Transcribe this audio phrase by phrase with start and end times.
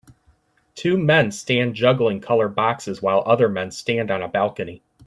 [0.73, 4.81] Two men stand juggling colored boxes while other men stand on a balcony.